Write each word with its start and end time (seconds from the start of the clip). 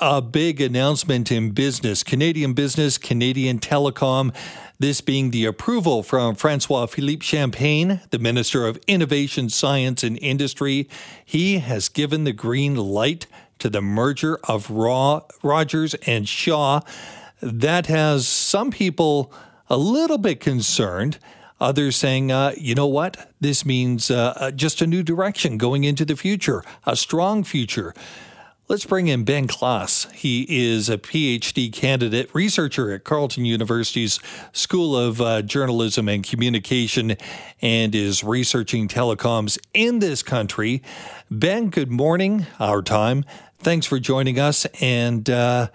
A 0.00 0.22
big 0.22 0.62
announcement 0.62 1.30
in 1.30 1.50
business, 1.50 2.02
Canadian 2.02 2.54
business, 2.54 2.96
Canadian 2.96 3.58
telecom. 3.58 4.34
This 4.78 5.02
being 5.02 5.30
the 5.30 5.44
approval 5.44 6.02
from 6.02 6.36
Francois 6.36 6.86
Philippe 6.86 7.22
Champagne, 7.22 8.00
the 8.08 8.18
Minister 8.18 8.66
of 8.66 8.80
Innovation, 8.86 9.50
Science 9.50 10.02
and 10.02 10.18
Industry. 10.22 10.88
He 11.22 11.58
has 11.58 11.90
given 11.90 12.24
the 12.24 12.32
green 12.32 12.76
light 12.76 13.26
to 13.58 13.68
the 13.68 13.82
merger 13.82 14.40
of 14.44 14.70
Raw, 14.70 15.20
Rogers 15.42 15.92
and 16.06 16.26
Shaw. 16.26 16.80
That 17.42 17.84
has 17.86 18.26
some 18.26 18.70
people 18.70 19.30
a 19.68 19.76
little 19.76 20.18
bit 20.18 20.40
concerned. 20.40 21.18
Others 21.60 21.96
saying, 21.96 22.32
uh, 22.32 22.54
you 22.56 22.74
know 22.74 22.86
what? 22.86 23.30
This 23.38 23.66
means 23.66 24.10
uh, 24.10 24.32
uh 24.36 24.50
just 24.50 24.80
a 24.80 24.86
new 24.86 25.02
direction 25.02 25.58
going 25.58 25.84
into 25.84 26.06
the 26.06 26.16
future, 26.16 26.64
a 26.86 26.96
strong 26.96 27.44
future. 27.44 27.94
Let's 28.66 28.86
bring 28.86 29.08
in 29.08 29.24
Ben 29.24 29.46
Klass. 29.46 30.10
He 30.12 30.46
is 30.48 30.88
a 30.88 30.96
PhD 30.96 31.70
candidate, 31.70 32.34
researcher 32.34 32.92
at 32.92 33.04
Carleton 33.04 33.44
University's 33.44 34.18
School 34.52 34.96
of 34.96 35.20
uh, 35.20 35.42
Journalism 35.42 36.08
and 36.08 36.26
Communication, 36.26 37.18
and 37.60 37.94
is 37.94 38.24
researching 38.24 38.88
telecoms 38.88 39.58
in 39.74 39.98
this 39.98 40.22
country. 40.22 40.82
Ben, 41.30 41.68
good 41.68 41.90
morning, 41.90 42.46
our 42.58 42.80
time. 42.80 43.26
Thanks 43.58 43.84
for 43.84 43.98
joining 43.98 44.40
us. 44.40 44.64
And 44.80 45.28
uh, 45.28 45.68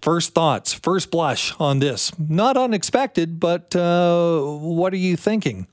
first 0.00 0.34
thoughts, 0.34 0.72
first 0.72 1.12
blush 1.12 1.54
on 1.60 1.78
this. 1.78 2.10
Not 2.18 2.56
unexpected, 2.56 3.38
but 3.38 3.76
uh, 3.76 4.40
what 4.40 4.92
are 4.92 4.96
you 4.96 5.16
thinking? 5.16 5.68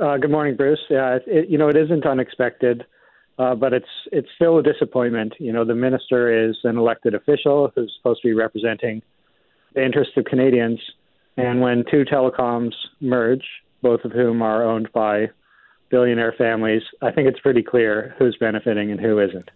Uh, 0.00 0.16
good 0.16 0.30
morning, 0.30 0.56
Bruce. 0.56 0.80
Yeah, 0.88 1.18
it, 1.26 1.50
you 1.50 1.58
know, 1.58 1.68
it 1.68 1.76
isn't 1.76 2.06
unexpected. 2.06 2.86
Uh, 3.38 3.54
but 3.54 3.72
it's 3.72 3.86
it's 4.10 4.28
still 4.34 4.58
a 4.58 4.62
disappointment. 4.62 5.34
You 5.38 5.52
know, 5.52 5.64
the 5.64 5.74
minister 5.74 6.48
is 6.48 6.56
an 6.64 6.76
elected 6.76 7.14
official 7.14 7.70
who's 7.74 7.94
supposed 7.96 8.20
to 8.22 8.28
be 8.28 8.34
representing 8.34 9.00
the 9.74 9.84
interests 9.84 10.14
of 10.16 10.24
Canadians, 10.24 10.80
and 11.36 11.60
when 11.60 11.84
two 11.88 12.04
telecoms 12.04 12.72
merge, 13.00 13.44
both 13.80 14.04
of 14.04 14.12
whom 14.12 14.42
are 14.42 14.64
owned 14.64 14.90
by 14.92 15.30
billionaire 15.88 16.34
families, 16.36 16.82
I 17.00 17.12
think 17.12 17.28
it's 17.28 17.40
pretty 17.40 17.62
clear 17.62 18.14
who's 18.18 18.36
benefiting 18.38 18.90
and 18.90 19.00
who 19.00 19.20
isn't. 19.20 19.50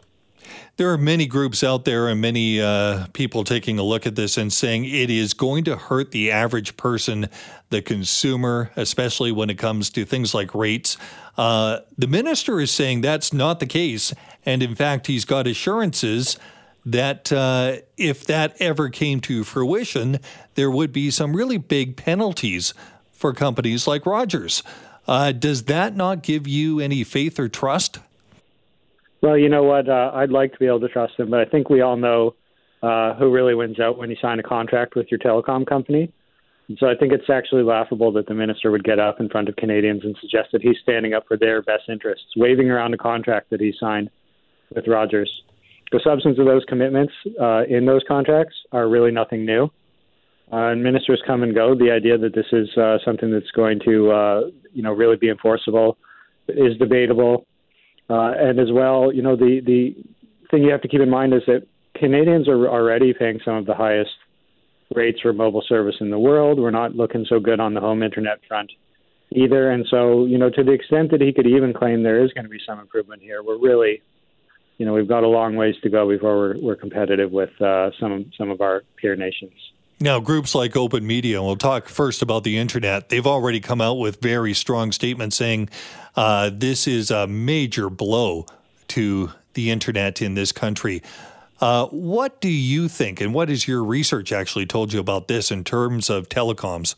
There 0.77 0.91
are 0.93 0.99
many 0.99 1.27
groups 1.27 1.63
out 1.63 1.85
there 1.85 2.09
and 2.09 2.21
many 2.21 2.61
uh, 2.61 3.07
people 3.13 3.45
taking 3.45 3.79
a 3.79 3.83
look 3.83 4.07
at 4.07 4.17
this 4.17 4.37
and 4.37 4.53
saying 4.53 4.85
it 4.85 5.11
is 5.11 5.35
going 5.35 5.65
to 5.65 5.77
hurt 5.77 6.11
the 6.11 6.31
average 6.31 6.77
person, 6.77 7.29
the 7.71 7.83
consumer, 7.83 8.71
especially 8.77 9.33
when 9.33 9.51
it 9.51 9.59
comes 9.59 9.91
to 9.91 10.05
things 10.05 10.35
like 10.35 10.55
rates. 10.55 10.97
Uh, 11.37 11.81
the 11.97 12.07
minister 12.07 12.61
is 12.61 12.71
saying 12.71 13.01
that's 13.01 13.33
not 13.33 13.61
the 13.61 13.67
case. 13.67 14.15
And 14.45 14.63
in 14.63 14.75
fact, 14.75 15.07
he's 15.07 15.25
got 15.25 15.47
assurances 15.47 16.39
that 16.85 17.33
uh, 17.33 17.77
if 17.97 18.25
that 18.27 18.61
ever 18.61 18.89
came 18.89 19.21
to 19.21 19.45
fruition, 19.45 20.19
there 20.55 20.71
would 20.71 20.93
be 20.93 21.11
some 21.11 21.37
really 21.37 21.59
big 21.59 21.97
penalties 21.97 22.75
for 23.13 23.33
companies 23.33 23.87
like 23.87 24.05
Rogers. 24.05 24.63
Uh, 25.07 25.33
does 25.33 25.65
that 25.65 25.97
not 25.97 26.23
give 26.23 26.47
you 26.47 26.81
any 26.81 27.05
faith 27.05 27.39
or 27.39 27.49
trust? 27.49 27.99
Well, 29.23 29.39
you 29.39 29.49
know 29.49 29.63
what? 29.63 29.89
Uh, 29.89 30.11
I'd 30.15 30.31
like 30.31 30.53
to 30.53 30.59
be 30.59 30.67
able 30.67 30.81
to 30.81 30.89
trust 30.89 31.15
him, 31.17 31.31
but 31.31 31.41
I 31.41 31.45
think 31.45 31.71
we 31.71 31.81
all 31.81 31.97
know 31.97 32.35
uh, 32.83 33.15
who 33.15 33.31
really 33.31 33.55
wins 33.55 33.79
out 33.79 33.97
when 33.97 34.11
you 34.11 34.17
sign 34.21 34.41
a 34.41 34.43
contract 34.43 34.97
with 34.97 35.07
your 35.13 35.21
telecom 35.21 35.65
company. 35.65 36.13
And 36.69 36.77
so 36.81 36.89
I 36.89 36.97
think 36.97 37.13
it's 37.13 37.31
actually 37.31 37.63
laughable 37.63 38.11
that 38.13 38.27
the 38.27 38.35
minister 38.35 38.73
would 38.73 38.83
get 38.83 38.99
up 38.99 39.21
in 39.21 39.29
front 39.29 39.49
of 39.49 39.55
Canadians 39.55 40.03
and 40.05 40.17
suggest 40.21 40.49
that 40.53 40.63
he's 40.63 40.77
standing 40.83 41.15
up 41.15 41.25
for 41.29 41.37
their 41.37 41.63
best 41.63 41.85
interests, 41.89 42.27
waving 42.37 42.71
around 42.71 42.95
a 42.95 42.99
contract 42.99 43.51
that 43.51 43.61
he 43.61 43.73
signed 43.79 44.11
with 44.75 44.89
Rogers. 44.89 45.43
The 45.93 46.01
substance 46.03 46.39
of 46.41 46.47
those 46.47 46.65
commitments 46.67 47.13
uh, 47.41 47.63
in 47.69 47.87
those 47.87 48.03
contracts 48.09 48.57
are 48.73 48.89
really 48.89 49.13
nothing 49.13 49.45
new. 49.45 49.71
Uh, 50.53 50.71
and 50.73 50.83
ministers 50.83 51.23
come 51.27 51.45
and 51.45 51.55
go. 51.55 51.77
The 51.77 51.93
idea 51.93 52.19
that 52.19 52.35
this 52.35 52.47
is 52.53 52.77
uh, 52.77 52.99
something 53.05 53.31
that's 53.31 53.51
going 53.53 53.81
to, 53.85 54.11
uh, 54.11 54.41
you 54.73 54.83
know, 54.83 54.93
really 54.93 55.17
be 55.17 55.29
enforceable 55.29 55.97
is 56.49 56.77
debatable. 56.79 57.47
Uh, 58.11 58.33
and 58.37 58.59
as 58.61 58.71
well, 58.71 59.13
you 59.13 59.23
know, 59.23 59.37
the 59.37 59.61
the 59.65 59.95
thing 60.51 60.63
you 60.63 60.71
have 60.71 60.83
to 60.83 60.89
keep 60.89 61.01
in 61.01 61.11
mind 61.11 61.33
is 61.33 61.43
that 61.47 61.67
Canadians 61.97 62.49
are 62.49 62.69
already 62.69 63.13
paying 63.15 63.41
some 63.45 63.55
of 63.55 63.67
the 63.67 63.75
highest 63.75 64.11
rates 64.95 65.21
for 65.21 65.33
mobile 65.33 65.65
service 65.67 65.97
in 66.01 66.11
the 66.11 66.19
world. 66.19 66.59
We're 66.59 66.71
not 66.71 66.95
looking 66.95 67.25
so 67.29 67.41
good 67.41 67.61
on 67.61 67.75
the 67.75 67.81
home 67.81 68.03
internet 68.03 68.41
front 68.47 68.71
either. 69.35 69.71
And 69.71 69.87
so, 69.91 70.27
you 70.27 70.39
know, 70.39 70.51
to 70.51 70.63
the 70.63 70.73
extent 70.73 71.11
that 71.11 71.21
he 71.21 71.33
could 71.33 71.47
even 71.47 71.73
claim 71.73 72.03
there 72.03 72.25
is 72.25 72.33
going 72.33 72.45
to 72.45 72.51
be 72.51 72.61
some 72.67 72.79
improvement 72.79 73.23
here, 73.23 73.43
we're 73.43 73.59
really, 73.59 74.03
you 74.79 74.87
know, 74.87 74.93
we've 74.93 75.09
got 75.09 75.25
a 75.25 75.29
long 75.29 75.57
ways 75.57 75.75
to 75.83 75.91
go 75.91 76.09
before 76.09 76.37
we're, 76.37 76.61
we're 76.61 76.77
competitive 76.77 77.31
with 77.31 77.51
uh, 77.61 77.91
some 77.99 78.31
some 78.37 78.51
of 78.51 78.61
our 78.61 78.83
peer 79.01 79.17
nations. 79.17 79.53
Now, 80.03 80.19
groups 80.19 80.53
like 80.53 80.77
Open 80.77 81.07
Media, 81.07 81.37
and 81.37 81.47
we'll 81.47 81.55
talk 81.55 81.89
first 81.89 82.23
about 82.23 82.43
the 82.43 82.59
internet. 82.59 83.09
They've 83.09 83.25
already 83.25 83.61
come 83.61 83.81
out 83.81 84.01
with 84.01 84.21
very 84.21 84.53
strong 84.53 84.91
statements 84.91 85.37
saying 85.37 85.69
uh, 86.17 86.51
this 86.53 86.89
is 86.89 87.13
a 87.13 87.29
major 87.29 87.89
blow 87.89 88.47
to 88.89 89.31
the 89.55 89.71
internet 89.71 90.21
in 90.21 90.35
this 90.35 90.51
country. 90.51 91.05
Uh, 91.61 91.87
what 91.87 92.41
do 92.41 92.49
you 92.49 92.89
think, 92.89 93.21
and 93.21 93.33
what 93.33 93.49
has 93.49 93.69
your 93.69 93.85
research 93.85 94.33
actually 94.33 94.67
told 94.67 94.93
you 94.93 94.99
about 94.99 95.29
this 95.29 95.53
in 95.53 95.63
terms 95.63 96.11
of 96.11 96.29
telecoms? 96.29 96.97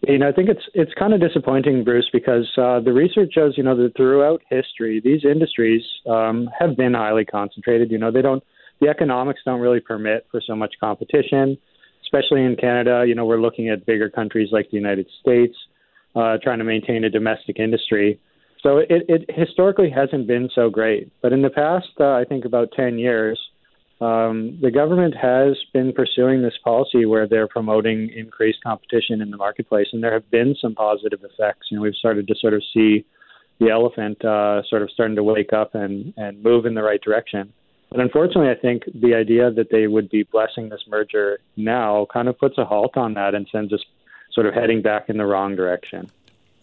You 0.00 0.18
know, 0.18 0.28
I 0.28 0.32
think 0.32 0.48
it's 0.48 0.64
it's 0.74 0.92
kind 0.94 1.14
of 1.14 1.20
disappointing, 1.20 1.84
Bruce, 1.84 2.10
because 2.12 2.50
uh, 2.58 2.80
the 2.80 2.92
research 2.92 3.32
shows, 3.32 3.56
you 3.56 3.62
know, 3.62 3.76
that 3.76 3.96
throughout 3.96 4.42
history, 4.50 5.00
these 5.00 5.24
industries 5.24 5.84
um, 6.08 6.50
have 6.58 6.76
been 6.76 6.94
highly 6.94 7.24
concentrated. 7.24 7.92
You 7.92 7.98
know, 7.98 8.10
they 8.10 8.22
don't 8.22 8.42
the 8.80 8.88
economics 8.88 9.40
don't 9.44 9.60
really 9.60 9.80
permit 9.80 10.26
for 10.30 10.40
so 10.44 10.56
much 10.56 10.74
competition, 10.80 11.58
especially 12.02 12.44
in 12.44 12.56
Canada. 12.56 13.04
You 13.06 13.14
know, 13.14 13.24
we're 13.24 13.40
looking 13.40 13.68
at 13.68 13.86
bigger 13.86 14.10
countries 14.10 14.48
like 14.52 14.70
the 14.70 14.76
United 14.76 15.06
States, 15.20 15.54
uh, 16.16 16.38
trying 16.42 16.58
to 16.58 16.64
maintain 16.64 17.04
a 17.04 17.10
domestic 17.10 17.58
industry. 17.58 18.18
So 18.62 18.78
it, 18.78 19.04
it 19.08 19.30
historically 19.30 19.90
hasn't 19.90 20.26
been 20.26 20.50
so 20.54 20.68
great. 20.68 21.10
But 21.22 21.32
in 21.32 21.42
the 21.42 21.50
past, 21.50 21.88
uh, 21.98 22.12
I 22.12 22.24
think 22.28 22.44
about 22.44 22.68
10 22.76 22.98
years, 22.98 23.38
um, 24.00 24.58
the 24.62 24.70
government 24.70 25.14
has 25.14 25.58
been 25.74 25.92
pursuing 25.92 26.42
this 26.42 26.54
policy 26.64 27.04
where 27.04 27.28
they're 27.28 27.48
promoting 27.48 28.10
increased 28.14 28.62
competition 28.62 29.20
in 29.20 29.30
the 29.30 29.36
marketplace, 29.36 29.88
and 29.92 30.02
there 30.02 30.12
have 30.12 30.30
been 30.30 30.54
some 30.60 30.74
positive 30.74 31.20
effects. 31.22 31.68
You 31.70 31.76
know, 31.76 31.82
we've 31.82 31.94
started 31.94 32.26
to 32.28 32.34
sort 32.40 32.54
of 32.54 32.62
see 32.72 33.04
the 33.60 33.68
elephant 33.68 34.24
uh, 34.24 34.62
sort 34.68 34.80
of 34.80 34.90
starting 34.90 35.16
to 35.16 35.22
wake 35.22 35.52
up 35.52 35.74
and, 35.74 36.14
and 36.16 36.42
move 36.42 36.64
in 36.64 36.72
the 36.74 36.82
right 36.82 37.00
direction. 37.00 37.52
But 37.90 38.00
unfortunately, 38.00 38.50
I 38.50 38.54
think 38.54 38.84
the 38.94 39.14
idea 39.14 39.50
that 39.50 39.70
they 39.70 39.88
would 39.88 40.08
be 40.10 40.22
blessing 40.22 40.68
this 40.68 40.82
merger 40.88 41.40
now 41.56 42.06
kind 42.12 42.28
of 42.28 42.38
puts 42.38 42.56
a 42.56 42.64
halt 42.64 42.96
on 42.96 43.14
that 43.14 43.34
and 43.34 43.48
sends 43.50 43.72
us 43.72 43.80
sort 44.32 44.46
of 44.46 44.54
heading 44.54 44.80
back 44.80 45.08
in 45.08 45.16
the 45.16 45.26
wrong 45.26 45.56
direction. 45.56 46.08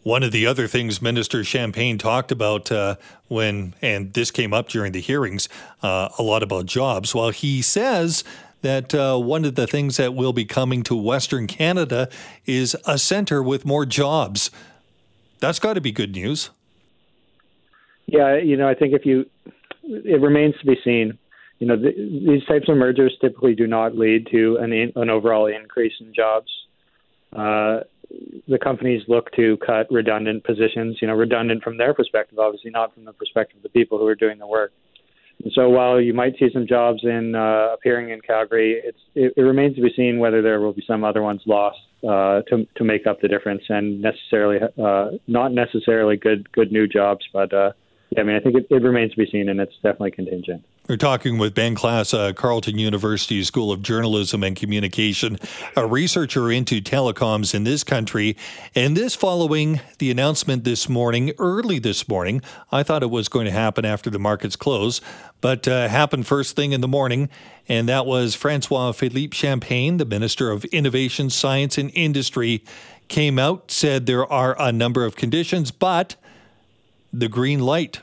One 0.04 0.24
of 0.24 0.32
the 0.32 0.48
other 0.48 0.68
things 0.68 1.02
Minister 1.02 1.44
Champagne 1.44 1.98
talked 1.98 2.32
about 2.32 2.72
uh, 2.72 2.96
when, 3.28 3.74
and 3.82 4.14
this 4.14 4.32
came 4.32 4.54
up 4.54 4.70
during 4.70 4.94
the 4.94 5.02
hearings, 5.02 5.50
uh, 5.84 6.08
a 6.18 6.24
lot 6.24 6.44
about 6.44 6.66
jobs. 6.66 7.14
Well, 7.14 7.32
he 7.32 7.62
says 7.62 8.24
that 8.62 8.96
uh, 8.96 9.18
one 9.18 9.44
of 9.44 9.56
the 9.56 9.68
things 9.68 9.98
that 9.98 10.14
will 10.14 10.32
be 10.32 10.46
coming 10.46 10.82
to 10.84 10.96
Western 10.96 11.46
Canada 11.46 12.08
is 12.46 12.74
a 12.86 12.98
center 12.98 13.44
with 13.44 13.66
more 13.66 13.86
jobs. 13.86 14.50
That's 15.40 15.60
got 15.60 15.74
to 15.74 15.82
be 15.82 15.92
good 15.92 16.14
news. 16.14 16.52
Yeah, 18.06 18.38
you 18.38 18.56
know, 18.56 18.70
I 18.70 18.76
think 18.76 18.94
if 18.94 19.06
you 19.06 19.26
it 19.88 20.22
remains 20.22 20.56
to 20.60 20.66
be 20.66 20.78
seen. 20.84 21.18
You 21.60 21.68
know, 21.68 21.76
the, 21.76 21.92
these 21.96 22.46
types 22.46 22.70
of 22.70 22.78
mergers 22.78 23.16
typically 23.20 23.56
do 23.56 23.68
not 23.68 23.98
lead 23.98 24.28
to 24.32 24.58
an, 24.62 24.72
in, 24.72 24.92
an 24.96 25.10
overall 25.10 25.48
increase 25.48 25.94
in 26.00 26.14
jobs. 26.14 26.48
Uh, 27.34 27.80
the 28.48 28.60
companies 28.62 29.02
look 29.08 29.32
to 29.36 29.58
cut 29.66 29.88
redundant 29.92 30.44
positions, 30.44 30.98
you 31.02 31.08
know, 31.08 31.14
redundant 31.14 31.64
from 31.64 31.78
their 31.78 31.94
perspective, 31.94 32.40
obviously 32.40 32.72
not 32.72 32.94
from 32.94 33.06
the 33.06 33.14
perspective 33.14 33.58
of 33.58 33.64
the 33.64 33.70
people 33.70 33.98
who 33.98 34.08
are 34.08 34.16
doing 34.16 34.38
the 34.38 34.48
work. 34.48 34.72
And 35.44 35.52
so 35.54 35.70
while 35.70 36.02
you 36.02 36.14
might 36.14 36.34
see 36.40 36.48
some 36.52 36.66
jobs 36.66 37.02
in 37.04 37.36
uh, 37.36 37.74
appearing 37.74 38.10
in 38.10 38.22
Calgary, 38.22 38.82
it's, 38.84 38.98
it, 39.14 39.34
it 39.38 39.42
remains 39.42 39.76
to 39.76 39.82
be 39.82 39.92
seen 39.96 40.20
whether 40.20 40.42
there 40.42 40.60
will 40.60 40.74
be 40.74 40.84
some 40.88 41.04
other 41.04 41.22
ones 41.22 41.42
lost 41.46 41.78
uh, 42.04 42.42
to 42.50 42.68
to 42.76 42.84
make 42.84 43.06
up 43.08 43.22
the 43.22 43.28
difference, 43.28 43.64
and 43.70 44.02
necessarily 44.02 44.60
uh, 44.84 45.10
not 45.28 45.52
necessarily 45.52 46.16
good 46.16 46.52
good 46.52 46.72
new 46.72 46.88
jobs, 46.88 47.26
but 47.34 47.54
uh, 47.54 47.72
yeah, 48.10 48.22
I 48.22 48.24
mean, 48.24 48.36
I 48.36 48.40
think 48.40 48.56
it, 48.56 48.68
it 48.70 48.82
remains 48.82 49.12
to 49.12 49.18
be 49.18 49.30
seen, 49.30 49.50
and 49.50 49.60
it's 49.60 49.76
definitely 49.76 50.12
contingent. 50.12 50.64
We're 50.88 50.96
talking 50.96 51.38
with 51.38 51.54
Ben 51.54 51.76
Klass, 51.76 52.18
uh, 52.18 52.32
Carleton 52.32 52.78
University 52.78 53.44
School 53.44 53.74
of 53.74 53.82
Journalism 53.82 54.42
and 54.42 54.56
Communication, 54.56 55.38
a 55.76 55.86
researcher 55.86 56.50
into 56.50 56.80
telecoms 56.80 57.54
in 57.54 57.66
this 57.66 57.84
country. 57.84 58.38
And 58.74 58.96
this 58.96 59.14
following 59.14 59.82
the 60.00 60.10
announcement 60.10 60.64
this 60.64 60.88
morning, 60.88 61.34
early 61.38 61.80
this 61.80 62.08
morning, 62.08 62.42
I 62.72 62.84
thought 62.84 63.04
it 63.04 63.10
was 63.10 63.28
going 63.28 63.46
to 63.46 63.52
happen 63.52 63.84
after 63.84 64.10
the 64.10 64.20
markets 64.20 64.56
close, 64.56 65.02
but 65.42 65.68
uh, 65.68 65.90
happened 65.90 66.26
first 66.26 66.56
thing 66.56 66.72
in 66.72 66.80
the 66.80 66.88
morning. 66.88 67.28
And 67.68 67.90
that 67.90 68.06
was 68.06 68.36
Francois 68.36 68.94
Philippe 68.94 69.36
Champagne, 69.36 69.98
the 69.98 70.06
Minister 70.06 70.52
of 70.52 70.64
Innovation, 70.66 71.30
Science, 71.30 71.78
and 71.78 71.92
Industry, 71.94 72.64
came 73.10 73.38
out, 73.38 73.72
said 73.72 74.06
there 74.06 74.32
are 74.32 74.56
a 74.58 74.72
number 74.72 75.04
of 75.04 75.18
conditions, 75.18 75.72
but 75.72 76.16
the 77.14 77.28
green 77.28 77.60
light. 77.60 78.02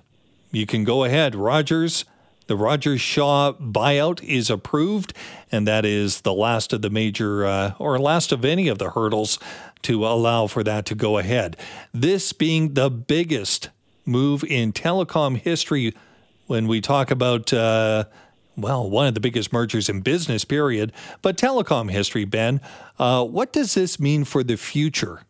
You 0.50 0.66
can 0.66 0.84
go 0.84 1.04
ahead. 1.04 1.34
Rogers 1.34 2.04
the 2.46 2.56
Rogers 2.56 3.00
Shaw 3.00 3.52
buyout 3.52 4.22
is 4.22 4.50
approved, 4.50 5.14
and 5.50 5.66
that 5.66 5.86
is 5.86 6.20
the 6.22 6.34
last 6.34 6.72
of 6.72 6.82
the 6.82 6.90
major, 6.90 7.46
uh, 7.46 7.72
or 7.78 7.98
last 7.98 8.32
of 8.32 8.44
any 8.44 8.68
of 8.68 8.78
the 8.78 8.90
hurdles 8.90 9.38
to 9.82 10.06
allow 10.06 10.46
for 10.46 10.62
that 10.62 10.84
to 10.86 10.94
go 10.94 11.16
ahead. 11.16 11.56
This 11.92 12.32
being 12.32 12.74
the 12.74 12.90
biggest 12.90 13.70
move 14.04 14.44
in 14.44 14.72
telecom 14.72 15.38
history 15.38 15.94
when 16.46 16.68
we 16.68 16.82
talk 16.82 17.10
about, 17.10 17.50
uh, 17.52 18.04
well, 18.56 18.88
one 18.88 19.06
of 19.06 19.14
the 19.14 19.20
biggest 19.20 19.50
mergers 19.50 19.88
in 19.88 20.02
business, 20.02 20.44
period. 20.44 20.92
But 21.22 21.38
telecom 21.38 21.90
history, 21.90 22.26
Ben, 22.26 22.60
uh, 22.98 23.24
what 23.24 23.54
does 23.54 23.74
this 23.74 23.98
mean 23.98 24.24
for 24.24 24.42
the 24.44 24.56
future? 24.56 25.22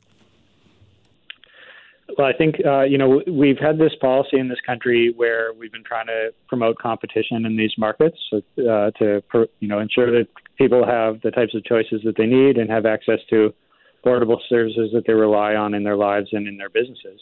Well, 2.19 2.27
I 2.27 2.37
think 2.37 2.56
uh, 2.65 2.83
you 2.83 2.99
know 2.99 3.23
we've 3.27 3.59
had 3.59 3.79
this 3.79 3.93
policy 4.01 4.39
in 4.39 4.49
this 4.49 4.61
country 4.67 5.12
where 5.17 5.53
we've 5.55 5.73
been 5.73 5.85
trying 5.85 6.06
to 6.06 6.31
promote 6.49 6.79
competition 6.79 7.47
in 7.47 7.56
these 7.56 7.73
markets 7.79 8.19
uh, 8.33 8.91
to 8.99 9.23
you 9.61 9.69
know 9.69 9.79
ensure 9.79 10.11
that 10.11 10.29
people 10.56 10.87
have 10.87 11.21
the 11.23 11.31
types 11.31 11.55
of 11.55 11.65
choices 11.65 12.03
that 12.05 12.17
they 12.17 12.27
need 12.27 12.59
and 12.59 12.71
have 12.71 12.87
access 12.87 13.19
to 13.31 13.53
affordable 14.05 14.39
services 14.49 14.91
that 14.93 15.05
they 15.06 15.15
rely 15.15 15.55
on 15.55 15.75
in 15.75 15.83
their 15.83 15.97
lives 15.97 16.29
and 16.33 16.47
in 16.47 16.59
their 16.59 16.69
businesses. 16.69 17.21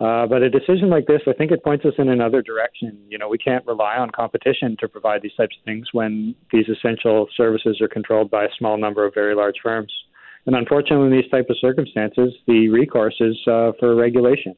Uh, 0.00 0.26
but 0.26 0.42
a 0.42 0.48
decision 0.48 0.88
like 0.88 1.06
this, 1.06 1.20
I 1.26 1.34
think 1.34 1.52
it 1.52 1.62
points 1.62 1.84
us 1.84 1.92
in 1.98 2.08
another 2.08 2.40
direction. 2.40 2.98
You 3.10 3.18
know, 3.18 3.28
we 3.28 3.36
can't 3.36 3.66
rely 3.66 3.96
on 3.96 4.08
competition 4.08 4.74
to 4.80 4.88
provide 4.88 5.20
these 5.20 5.34
types 5.36 5.54
of 5.58 5.64
things 5.66 5.88
when 5.92 6.34
these 6.50 6.64
essential 6.70 7.28
services 7.36 7.82
are 7.82 7.88
controlled 7.88 8.30
by 8.30 8.44
a 8.44 8.48
small 8.58 8.78
number 8.78 9.04
of 9.04 9.12
very 9.12 9.34
large 9.34 9.56
firms. 9.62 9.92
And 10.46 10.56
unfortunately, 10.56 11.06
in 11.06 11.12
these 11.12 11.30
type 11.30 11.50
of 11.50 11.56
circumstances, 11.60 12.34
the 12.46 12.68
recourse 12.68 13.16
is 13.20 13.36
uh, 13.46 13.72
for 13.78 13.94
regulation. 13.94 14.54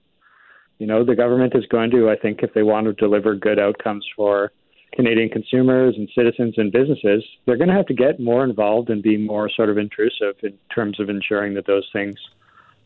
You 0.78 0.86
know, 0.86 1.04
the 1.04 1.14
government 1.14 1.54
is 1.54 1.64
going 1.66 1.90
to, 1.90 2.10
I 2.10 2.16
think, 2.16 2.40
if 2.42 2.54
they 2.54 2.62
want 2.62 2.86
to 2.86 2.92
deliver 2.94 3.34
good 3.34 3.58
outcomes 3.58 4.04
for 4.16 4.52
Canadian 4.94 5.28
consumers 5.28 5.94
and 5.96 6.08
citizens 6.14 6.54
and 6.56 6.70
businesses, 6.70 7.24
they're 7.46 7.56
going 7.56 7.68
to 7.68 7.74
have 7.74 7.86
to 7.86 7.94
get 7.94 8.20
more 8.20 8.44
involved 8.44 8.90
and 8.90 9.02
be 9.02 9.16
more 9.16 9.48
sort 9.48 9.70
of 9.70 9.78
intrusive 9.78 10.34
in 10.42 10.58
terms 10.74 11.00
of 11.00 11.08
ensuring 11.08 11.54
that 11.54 11.66
those 11.66 11.88
things 11.92 12.14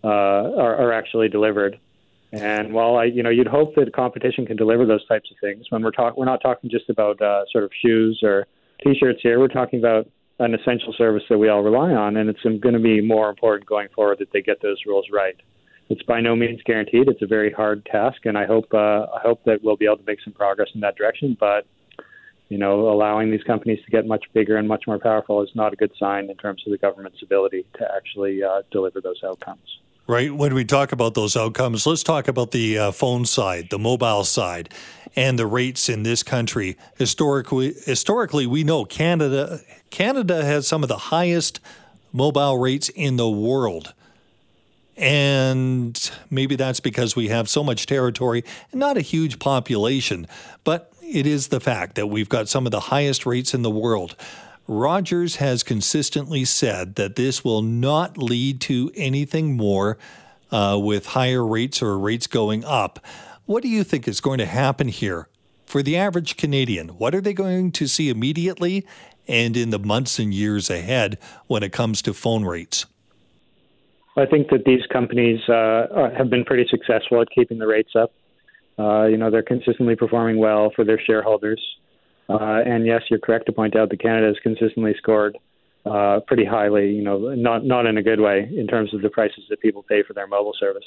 uh, 0.05 0.09
are, 0.09 0.77
are 0.77 0.93
actually 0.93 1.29
delivered. 1.29 1.79
And 2.33 2.73
while 2.73 2.97
I, 2.97 3.05
you 3.05 3.23
know, 3.23 3.31
you'd 3.31 3.47
hope 3.47 3.75
that 3.77 3.93
competition 3.95 4.47
can 4.47 4.57
deliver 4.57 4.85
those 4.85 5.07
types 5.07 5.31
of 5.31 5.37
things, 5.41 5.67
when 5.71 5.83
we're 5.83 5.91
talking, 5.91 6.19
we're 6.19 6.27
not 6.27 6.41
talking 6.43 6.71
just 6.71 6.91
about 6.91 7.21
uh, 7.23 7.45
sort 7.51 7.65
of 7.65 7.71
shoes 7.85 8.21
or 8.23 8.47
t-shirts 8.85 9.21
here. 9.23 9.39
We're 9.39 9.49
talking 9.49 9.79
about 9.79 10.09
an 10.39 10.55
essential 10.55 10.93
service 10.97 11.23
that 11.31 11.39
we 11.39 11.49
all 11.49 11.63
rely 11.63 11.93
on, 11.93 12.17
and 12.17 12.29
it's 12.29 12.43
going 12.43 12.75
to 12.75 12.79
be 12.79 13.01
more 13.01 13.31
important 13.31 13.67
going 13.69 13.89
forward 13.95 14.19
that 14.19 14.33
they 14.33 14.43
get 14.43 14.61
those 14.61 14.79
rules 14.87 15.07
right. 15.13 15.37
It's 15.89 16.03
by 16.03 16.21
no 16.21 16.35
means 16.35 16.61
guaranteed. 16.65 17.09
It's 17.09 17.23
a 17.23 17.27
very 17.27 17.53
hard 17.53 17.87
task, 17.87 18.27
and 18.27 18.37
I 18.37 18.45
hope 18.45 18.67
uh, 18.75 19.07
I 19.15 19.21
hope 19.23 19.45
that 19.45 19.63
we'll 19.63 19.77
be 19.77 19.87
able 19.87 19.99
to 19.99 20.05
make 20.07 20.21
some 20.23 20.33
progress 20.33 20.69
in 20.75 20.81
that 20.81 20.97
direction. 20.97 21.37
But 21.39 21.67
you 22.49 22.59
know, 22.59 22.89
allowing 22.89 23.31
these 23.31 23.43
companies 23.43 23.79
to 23.85 23.91
get 23.91 24.07
much 24.07 24.25
bigger 24.33 24.57
and 24.57 24.69
much 24.69 24.85
more 24.87 24.99
powerful 24.99 25.43
is 25.43 25.51
not 25.55 25.73
a 25.73 25.77
good 25.77 25.93
sign 25.99 26.29
in 26.31 26.37
terms 26.37 26.63
of 26.67 26.73
the 26.73 26.79
government's 26.79 27.23
ability 27.23 27.65
to 27.79 27.89
actually 27.97 28.43
uh, 28.43 28.63
deliver 28.71 29.01
those 29.01 29.21
outcomes. 29.25 29.81
Right. 30.09 30.33
When 30.33 30.55
we 30.55 30.65
talk 30.65 30.93
about 30.93 31.15
those 31.15 31.37
outcomes, 31.37 31.85
let's 31.85 32.05
talk 32.05 32.29
about 32.29 32.53
the 32.53 32.79
uh, 32.79 32.91
phone 32.93 33.25
side, 33.25 33.71
the 33.71 33.79
mobile 33.79 34.23
side, 34.23 34.73
and 35.17 35.37
the 35.37 35.49
rates 35.49 35.89
in 35.89 36.05
this 36.05 36.23
country. 36.23 36.77
Historically, 36.97 37.75
historically, 37.85 38.47
we 38.47 38.63
know 38.63 38.85
Canada 38.85 39.61
Canada 39.91 40.45
has 40.45 40.69
some 40.69 40.85
of 40.85 40.89
the 40.89 40.97
highest 40.97 41.59
mobile 42.13 42.57
rates 42.57 42.89
in 42.89 43.17
the 43.17 43.29
world. 43.29 43.95
And 44.97 46.11
maybe 46.31 46.55
that's 46.55 46.81
because 46.81 47.17
we 47.17 47.27
have 47.29 47.49
so 47.49 47.65
much 47.65 47.87
territory 47.87 48.45
and 48.71 48.79
not 48.79 48.97
a 48.97 49.03
huge 49.03 49.41
population, 49.41 50.29
but 50.63 50.93
it 51.03 51.27
is 51.27 51.49
the 51.49 51.61
fact 51.61 51.97
that 51.97 52.07
we've 52.07 52.29
got 52.29 52.49
some 52.49 52.65
of 52.65 52.71
the 52.71 52.81
highest 52.81 53.27
rates 53.27 53.55
in 53.55 53.63
the 53.63 53.71
world. 53.71 54.15
Rogers 54.69 55.37
has 55.37 55.63
consistently 55.63 56.45
said 56.45 56.97
that 56.97 57.17
this 57.17 57.45
will 57.45 57.63
not 57.63 58.19
lead 58.19 58.61
to 58.63 58.91
anything 58.95 59.57
more 59.57 59.97
uh, 60.51 60.79
with 60.81 61.07
higher 61.07 61.47
rates 61.47 61.83
or 61.83 61.99
rates 61.99 62.27
going 62.27 62.65
up. 62.65 62.99
What 63.45 63.63
do 63.63 63.69
you 63.69 63.85
think 63.85 64.09
is 64.09 64.21
going 64.21 64.39
to 64.39 64.47
happen 64.47 64.89
here 64.89 65.29
for 65.67 65.83
the 65.83 65.97
average 65.97 66.37
Canadian? 66.37 66.89
What 66.91 67.15
are 67.15 67.21
they 67.21 67.33
going 67.33 67.71
to 67.73 67.87
see 67.87 68.09
immediately 68.09 68.85
and 69.29 69.57
in 69.57 69.71
the 69.71 69.79
months 69.79 70.19
and 70.19 70.35
years 70.35 70.69
ahead 70.69 71.19
when 71.47 71.63
it 71.63 71.73
comes 71.73 72.03
to 72.03 72.13
phone 72.13 72.45
rates? 72.45 72.87
I 74.17 74.27
think 74.27 74.49
that 74.51 74.65
these 74.65 74.85
companies 74.91 75.47
uh, 75.49 76.11
have 76.17 76.31
been 76.31 76.45
pretty 76.45 76.67
successful 76.71 77.21
at 77.21 77.29
keeping 77.31 77.59
the 77.59 77.67
rates 77.67 77.93
up. 77.95 78.13
Uh, 78.79 79.05
you 79.05 79.17
know, 79.17 79.31
they're 79.31 79.43
consistently 79.43 79.95
performing 79.95 80.39
well 80.39 80.73
for 80.75 80.85
their 80.85 81.01
shareholders. 81.01 81.61
Uh, 82.29 82.61
and 82.67 82.87
yes, 82.87 83.03
you're 83.09 83.21
correct 83.21 83.47
to 83.47 83.53
point 83.53 83.77
out 83.77 83.91
that 83.91 84.01
Canada 84.01 84.27
has 84.27 84.37
consistently 84.43 84.95
scored 84.99 85.39
uh, 85.85 86.21
pretty 86.27 86.45
highly. 86.45 86.91
You 86.91 87.03
know, 87.03 87.35
not 87.35 87.65
not 87.65 87.87
in 87.87 87.99
a 87.99 88.03
good 88.03 88.21
way 88.21 88.51
in 88.57 88.67
terms 88.67 88.93
of 88.93 89.03
the 89.03 89.11
prices 89.11 89.45
that 89.51 89.61
people 89.61 89.83
pay 89.83 90.03
for 90.03 90.13
their 90.13 90.27
mobile 90.27 90.55
service. 90.59 90.85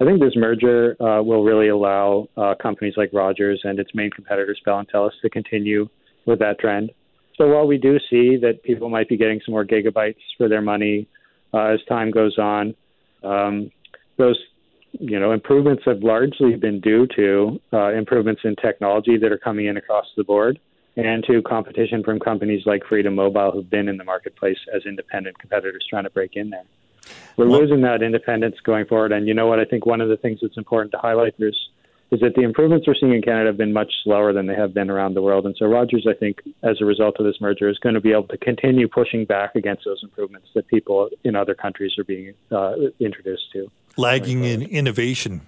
I 0.00 0.04
think 0.04 0.20
this 0.20 0.34
merger 0.34 0.96
uh, 1.00 1.22
will 1.22 1.44
really 1.44 1.68
allow 1.68 2.26
uh, 2.36 2.54
companies 2.60 2.94
like 2.96 3.10
Rogers 3.12 3.60
and 3.64 3.78
its 3.78 3.90
main 3.94 4.10
competitors, 4.10 4.58
Bell 4.64 4.78
and 4.78 4.88
Telus, 4.88 5.10
to 5.22 5.28
continue 5.28 5.88
with 6.26 6.38
that 6.38 6.58
trend. 6.58 6.90
So 7.36 7.48
while 7.48 7.66
we 7.66 7.76
do 7.78 7.98
see 8.10 8.36
that 8.38 8.62
people 8.64 8.88
might 8.88 9.08
be 9.08 9.16
getting 9.16 9.40
some 9.44 9.52
more 9.52 9.64
gigabytes 9.64 10.16
for 10.38 10.48
their 10.48 10.62
money 10.62 11.06
uh, 11.52 11.66
as 11.66 11.80
time 11.88 12.10
goes 12.10 12.38
on, 12.38 12.74
um, 13.22 13.70
those 14.18 14.38
you 14.92 15.20
know 15.20 15.30
improvements 15.32 15.84
have 15.86 16.02
largely 16.02 16.56
been 16.56 16.80
due 16.80 17.06
to 17.14 17.60
uh, 17.72 17.92
improvements 17.92 18.40
in 18.44 18.56
technology 18.56 19.16
that 19.18 19.30
are 19.30 19.38
coming 19.38 19.66
in 19.66 19.76
across 19.76 20.06
the 20.16 20.24
board 20.24 20.58
and 20.96 21.24
to 21.24 21.42
competition 21.42 22.02
from 22.02 22.18
companies 22.18 22.62
like 22.66 22.84
Freedom 22.84 23.14
Mobile, 23.14 23.52
who've 23.52 23.68
been 23.68 23.88
in 23.88 23.96
the 23.96 24.04
marketplace 24.04 24.58
as 24.74 24.84
independent 24.86 25.38
competitors 25.38 25.84
trying 25.88 26.04
to 26.04 26.10
break 26.10 26.36
in 26.36 26.50
there. 26.50 26.64
We're 27.36 27.48
well, 27.48 27.60
losing 27.60 27.80
that 27.82 28.02
independence 28.02 28.56
going 28.62 28.86
forward. 28.86 29.12
And 29.12 29.26
you 29.26 29.34
know 29.34 29.46
what? 29.46 29.60
I 29.60 29.64
think 29.64 29.86
one 29.86 30.00
of 30.00 30.08
the 30.08 30.16
things 30.16 30.40
that's 30.42 30.56
important 30.56 30.92
to 30.92 30.98
highlight 30.98 31.34
is, 31.38 31.56
is 32.10 32.20
that 32.20 32.34
the 32.34 32.42
improvements 32.42 32.86
we're 32.86 32.94
seeing 32.98 33.14
in 33.14 33.22
Canada 33.22 33.46
have 33.46 33.56
been 33.56 33.72
much 33.72 33.92
slower 34.02 34.32
than 34.32 34.46
they 34.46 34.54
have 34.54 34.74
been 34.74 34.90
around 34.90 35.14
the 35.14 35.22
world. 35.22 35.46
And 35.46 35.54
so 35.56 35.66
Rogers, 35.66 36.06
I 36.08 36.14
think, 36.14 36.42
as 36.62 36.80
a 36.80 36.84
result 36.84 37.16
of 37.20 37.24
this 37.24 37.40
merger, 37.40 37.68
is 37.68 37.78
going 37.78 37.94
to 37.94 38.00
be 38.00 38.10
able 38.10 38.26
to 38.28 38.38
continue 38.38 38.88
pushing 38.88 39.24
back 39.24 39.54
against 39.54 39.84
those 39.84 40.00
improvements 40.02 40.48
that 40.54 40.66
people 40.66 41.08
in 41.22 41.36
other 41.36 41.54
countries 41.54 41.92
are 41.98 42.04
being 42.04 42.34
uh, 42.50 42.74
introduced 42.98 43.52
to. 43.52 43.70
Lagging 43.96 44.44
in 44.44 44.62
innovation 44.62 45.42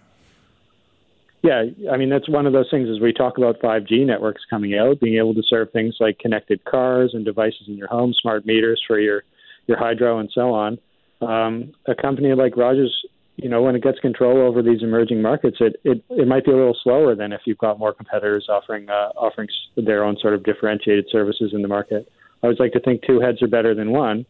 yeah, 1.43 1.65
I 1.93 1.97
mean 1.97 2.09
that's 2.09 2.29
one 2.29 2.47
of 2.47 2.53
those 2.53 2.71
things 2.71 2.89
as 2.89 3.01
we 3.01 3.13
talk 3.13 3.37
about 3.37 3.61
5G 3.61 4.07
networks 4.07 4.43
coming 4.49 4.79
out, 4.79 5.01
being 5.01 5.19
able 5.19 5.35
to 5.35 5.43
serve 5.49 5.73
things 5.73 5.97
like 5.99 6.19
connected 6.21 6.65
cars 6.65 7.11
and 7.15 7.25
devices 7.25 7.65
in 7.67 7.77
your 7.77 7.89
home, 7.89 8.15
smart 8.21 8.47
meters 8.47 8.81
for 8.87 9.01
your 9.01 9.25
your 9.67 9.77
hydro 9.77 10.19
and 10.21 10.31
so 10.33 10.53
on. 10.53 10.79
Um, 11.21 11.73
a 11.87 11.95
company 11.95 12.33
like 12.35 12.57
Rogers, 12.57 12.95
you 13.37 13.49
know, 13.49 13.63
when 13.63 13.75
it 13.75 13.83
gets 13.83 13.99
control 13.99 14.41
over 14.41 14.63
these 14.63 14.83
emerging 14.83 15.21
markets, 15.21 15.57
it, 15.59 15.81
it 15.83 16.05
it 16.11 16.29
might 16.29 16.45
be 16.45 16.53
a 16.53 16.57
little 16.57 16.79
slower 16.81 17.17
than 17.17 17.33
if 17.33 17.41
you've 17.45 17.59
got 17.59 17.77
more 17.77 17.93
competitors 17.93 18.47
offering 18.49 18.89
uh, 18.89 19.11
offering 19.17 19.49
their 19.77 20.05
own 20.05 20.17
sort 20.21 20.35
of 20.35 20.45
differentiated 20.45 21.07
services 21.11 21.51
in 21.53 21.63
the 21.63 21.69
market. 21.69 22.09
I 22.43 22.47
always 22.47 22.61
like 22.61 22.73
to 22.73 22.81
think 22.81 23.03
two 23.05 23.21
heads 23.21 23.43
are 23.43 23.49
better 23.49 23.75
than 23.75 23.91
one. 23.91 24.27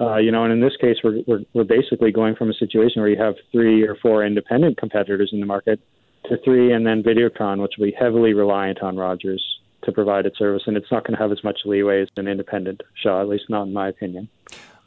Uh, 0.00 0.18
you 0.18 0.30
know, 0.30 0.44
and 0.44 0.52
in 0.52 0.60
this 0.60 0.76
case, 0.80 0.98
we're, 1.02 1.22
we're 1.26 1.40
we're 1.54 1.64
basically 1.64 2.12
going 2.12 2.36
from 2.36 2.50
a 2.50 2.54
situation 2.54 3.02
where 3.02 3.10
you 3.10 3.20
have 3.20 3.34
three 3.50 3.82
or 3.82 3.96
four 4.00 4.24
independent 4.24 4.78
competitors 4.78 5.30
in 5.32 5.40
the 5.40 5.46
market 5.46 5.80
to 6.28 6.36
three, 6.44 6.72
and 6.72 6.86
then 6.86 7.02
Videotron, 7.02 7.60
which 7.60 7.74
will 7.78 7.86
be 7.86 7.96
heavily 7.98 8.34
reliant 8.34 8.82
on 8.82 8.96
Rogers 8.96 9.42
to 9.84 9.92
provide 9.92 10.26
its 10.26 10.38
service, 10.38 10.62
and 10.66 10.76
it's 10.76 10.90
not 10.90 11.04
going 11.04 11.16
to 11.16 11.22
have 11.22 11.32
as 11.32 11.42
much 11.44 11.60
leeway 11.64 12.02
as 12.02 12.08
an 12.16 12.28
independent 12.28 12.82
show, 13.02 13.20
at 13.20 13.28
least 13.28 13.44
not 13.48 13.64
in 13.64 13.72
my 13.72 13.88
opinion. 13.88 14.28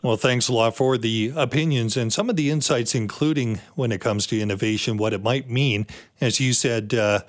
Well, 0.01 0.15
thanks 0.15 0.47
a 0.47 0.53
lot 0.53 0.77
for 0.77 0.97
the 0.97 1.33
opinions 1.35 1.97
and 1.97 2.11
some 2.13 2.29
of 2.29 2.37
the 2.37 2.49
insights, 2.49 2.95
including 2.95 3.59
when 3.75 3.91
it 3.91 3.99
comes 3.99 4.25
to 4.27 4.39
innovation, 4.39 4.95
what 4.95 5.11
it 5.11 5.21
might 5.21 5.49
mean. 5.49 5.87
As 6.21 6.39
you 6.39 6.53
said, 6.53 6.93
uh, 6.93 7.21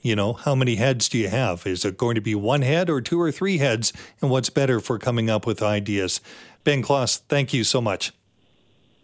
you 0.00 0.16
know, 0.16 0.32
how 0.32 0.54
many 0.54 0.76
heads 0.76 1.08
do 1.08 1.18
you 1.18 1.28
have? 1.28 1.66
Is 1.66 1.84
it 1.84 1.98
going 1.98 2.14
to 2.14 2.22
be 2.22 2.34
one 2.34 2.62
head 2.62 2.88
or 2.88 3.02
two 3.02 3.20
or 3.20 3.30
three 3.30 3.58
heads? 3.58 3.92
And 4.22 4.30
what's 4.30 4.48
better 4.48 4.80
for 4.80 4.98
coming 4.98 5.28
up 5.28 5.46
with 5.46 5.62
ideas? 5.62 6.22
Ben 6.64 6.82
Klass, 6.82 7.18
thank 7.28 7.52
you 7.52 7.62
so 7.62 7.80
much. 7.80 8.12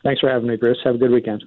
Thanks 0.02 0.20
for 0.20 0.30
having 0.30 0.48
me, 0.48 0.56
Bruce. 0.56 0.78
Have 0.84 0.94
a 0.94 0.98
good 0.98 1.10
weekend. 1.10 1.44